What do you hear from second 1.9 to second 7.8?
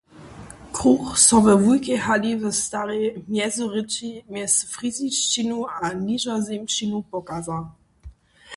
hali w starej "mjezyrěči" mjez frizišćinu a nižozemšćinu pokaza.